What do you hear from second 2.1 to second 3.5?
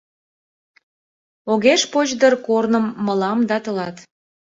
дыр корным мылам